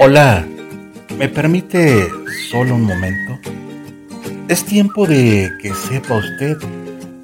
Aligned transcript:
Hola, 0.00 0.44
¿me 1.16 1.28
permite 1.28 2.08
solo 2.50 2.74
un 2.74 2.82
momento? 2.82 3.38
Es 4.48 4.64
tiempo 4.64 5.06
de 5.06 5.52
que 5.62 5.72
sepa 5.74 6.16
usted 6.16 6.58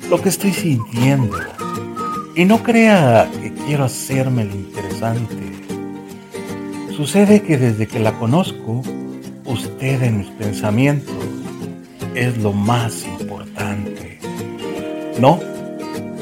lo 0.09 0.23
que 0.23 0.29
estoy 0.29 0.53
sintiendo 0.53 1.37
y 2.37 2.45
no 2.45 2.63
crea 2.63 3.29
que 3.43 3.53
quiero 3.53 3.85
hacerme 3.85 4.45
lo 4.45 4.55
interesante. 4.55 5.35
Sucede 6.97 7.43
que 7.43 7.59
desde 7.59 7.89
que 7.89 7.99
la 7.99 8.13
conozco, 8.13 8.83
usted 9.45 10.01
en 10.01 10.19
mis 10.19 10.29
pensamientos 10.29 11.17
es 12.15 12.39
lo 12.39 12.53
más 12.53 13.05
importante. 13.05 14.21
No, 15.19 15.41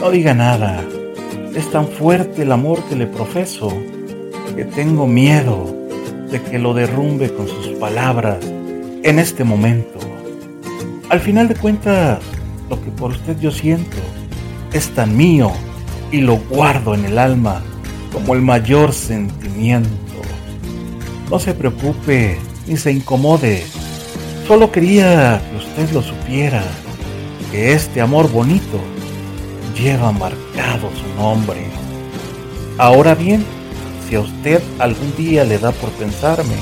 no 0.01 0.11
diga 0.11 0.33
nada. 0.33 0.83
Es 1.55 1.71
tan 1.71 1.87
fuerte 1.87 2.43
el 2.43 2.53
amor 2.53 2.83
que 2.89 2.97
le 2.97 3.07
profeso 3.07 3.71
que 4.57 4.65
tengo 4.65 5.07
miedo 5.07 5.80
de 6.31 6.41
que 6.43 6.59
lo 6.59 6.75
derrumbe 6.75 7.33
con 7.33 7.49
sus 7.49 7.69
palabras 7.79 8.39
en 9.03 9.19
este 9.19 9.45
momento. 9.45 9.99
Al 11.09 11.21
final 11.21 11.49
de 11.49 11.57
cuentas, 11.57 12.21
lo 12.69 12.81
que 12.81 12.91
por 12.91 13.11
usted 13.11 13.39
yo 13.41 13.51
siento 13.51 13.97
es 14.73 14.91
tan 14.91 15.17
mío 15.17 15.51
y 16.13 16.21
lo 16.21 16.37
guardo 16.37 16.95
en 16.95 17.05
el 17.05 17.19
alma 17.19 17.63
como 18.13 18.35
el 18.35 18.43
mayor 18.43 18.93
sentimiento. 18.93 19.91
No 21.31 21.39
se 21.39 21.55
preocupe 21.55 22.39
ni 22.67 22.77
se 22.77 22.93
incomode. 22.93 23.65
Solo 24.47 24.71
quería 24.71 25.41
que 25.51 25.57
usted 25.57 25.93
lo 25.93 26.03
supiera, 26.03 26.63
que 27.51 27.73
este 27.73 28.01
amor 28.01 28.31
bonito 28.31 28.81
lleva 29.77 30.13
marcado 30.13 30.91
su 30.95 31.21
nombre. 31.21 31.65
Ahora 32.79 33.15
bien, 33.15 33.45
si 34.11 34.17
a 34.17 34.21
usted 34.21 34.61
algún 34.81 35.15
día 35.17 35.45
le 35.45 35.57
da 35.59 35.71
por 35.71 35.89
pensarme, 35.91 36.57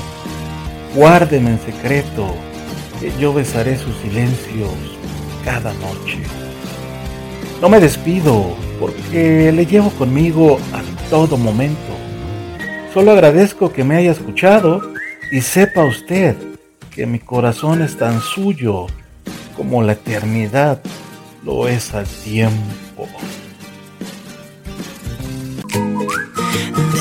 guárdeme 0.93 1.49
en 1.49 1.59
secreto, 1.59 2.27
que 2.99 3.11
yo 3.19 3.33
besaré 3.33 3.75
sus 3.75 3.95
silencios 3.97 4.69
cada 5.43 5.73
noche. 5.73 6.19
No 7.59 7.67
me 7.67 7.79
despido 7.79 8.55
porque 8.79 9.51
le 9.51 9.65
llevo 9.65 9.89
conmigo 9.91 10.59
a 10.73 11.09
todo 11.09 11.37
momento. 11.37 11.91
Solo 12.93 13.11
agradezco 13.13 13.73
que 13.73 13.83
me 13.83 13.95
haya 13.95 14.11
escuchado 14.11 14.93
y 15.31 15.41
sepa 15.41 15.85
usted 15.85 16.35
que 16.93 17.07
mi 17.07 17.17
corazón 17.17 17.81
es 17.81 17.97
tan 17.97 18.21
suyo 18.21 18.85
como 19.57 19.81
la 19.81 19.93
eternidad 19.93 20.81
lo 21.43 21.67
es 21.67 21.95
al 21.95 22.05
tiempo. 22.05 23.07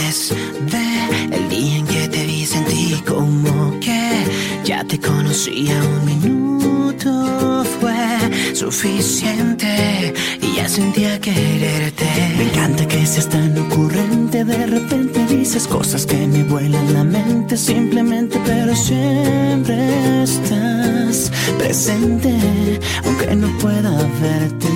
El 0.09 1.49
día 1.51 1.77
en 1.77 1.87
que 1.87 2.09
te 2.09 2.25
vi 2.25 2.47
sentí 2.47 2.95
como 3.07 3.79
que 3.79 4.25
ya 4.65 4.83
te 4.83 4.99
conocía 4.99 5.79
un 5.83 6.07
minuto 6.07 7.63
fue 7.79 8.55
suficiente 8.55 10.15
y 10.41 10.57
ya 10.57 10.67
sentía 10.67 11.21
quererte. 11.21 12.07
Me 12.39 12.45
encanta 12.45 12.89
que 12.89 13.05
seas 13.05 13.29
tan 13.29 13.59
ocurrente, 13.59 14.47
de 14.47 14.67
repente 14.67 15.27
dices 15.27 15.69
cosas 15.69 16.07
que 16.07 16.27
me 16.27 16.43
vuelan 16.43 16.95
la 16.95 17.05
mente 17.05 17.59
simplemente, 17.59 18.41
pero 18.47 18.75
siempre 18.75 20.23
estás 20.23 21.31
presente, 21.59 22.33
aunque 23.05 23.37
no 23.37 23.49
pueda 23.59 23.91
verte. 24.23 24.69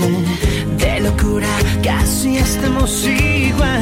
De 0.76 1.00
locura 1.00 1.48
casi 1.82 2.36
estamos 2.36 3.06
igual. 3.06 3.81